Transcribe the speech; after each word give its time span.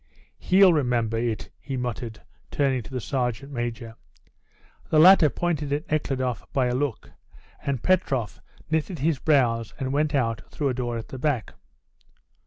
"He'll 0.39 0.73
remember 0.73 1.15
it," 1.19 1.51
he 1.59 1.77
muttered, 1.77 2.23
turning 2.49 2.81
to 2.81 2.89
the 2.89 2.99
sergeant 2.99 3.51
major. 3.51 3.93
The 4.89 4.97
latter 4.97 5.29
pointed 5.29 5.71
at 5.71 5.91
Nekhludoff 5.91 6.51
by 6.53 6.65
a 6.65 6.73
look, 6.73 7.11
and 7.61 7.83
Petrov 7.83 8.41
knitted 8.71 8.97
his 8.97 9.19
brows 9.19 9.75
and 9.79 9.93
went 9.93 10.15
out 10.15 10.41
through 10.49 10.69
a 10.69 10.73
door 10.73 10.97
at 10.97 11.09
the 11.09 11.19
back. 11.19 11.53